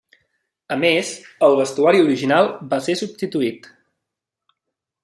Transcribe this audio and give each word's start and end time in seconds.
A 0.75 0.77
més, 0.83 1.11
el 1.49 1.57
vestuari 1.59 2.01
original 2.07 2.51
va 2.73 2.81
ser 2.87 2.97
substituït. 3.03 3.71